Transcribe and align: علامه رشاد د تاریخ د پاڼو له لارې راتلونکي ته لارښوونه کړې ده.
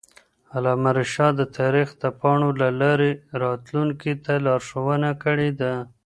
علامه 0.55 0.91
رشاد 0.99 1.33
د 1.37 1.43
تاریخ 1.57 1.87
د 2.01 2.03
پاڼو 2.19 2.49
له 2.61 2.69
لارې 2.81 3.11
راتلونکي 3.43 4.13
ته 4.25 4.33
لارښوونه 4.45 5.09
کړې 5.23 5.49
ده. 5.61 5.73